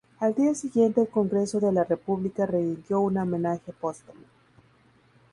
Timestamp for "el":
0.99-1.09